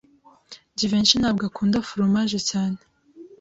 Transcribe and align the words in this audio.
Jivency 0.77 1.15
ntabwo 1.21 1.41
akunda 1.49 1.77
foromaje 1.87 2.39
cyane. 2.49 2.77